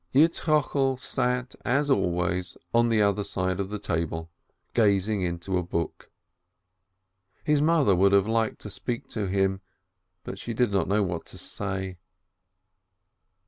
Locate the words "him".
9.27-9.61